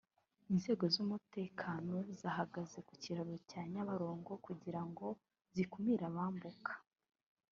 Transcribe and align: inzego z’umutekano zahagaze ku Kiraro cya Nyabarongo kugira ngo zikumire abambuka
inzego 0.51 0.83
z’umutekano 0.93 1.95
zahagaze 2.21 2.77
ku 2.87 2.93
Kiraro 3.01 3.35
cya 3.49 3.61
Nyabarongo 3.71 4.31
kugira 4.45 4.81
ngo 4.89 5.07
zikumire 5.55 6.03
abambuka 6.11 6.71